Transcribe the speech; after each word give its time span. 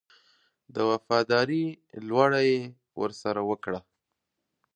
د 0.73 0.75
وفاداري 0.89 1.65
لوړه 2.07 2.41
یې 2.49 2.59
ورسره 3.01 3.41
وکړه. 3.49 3.79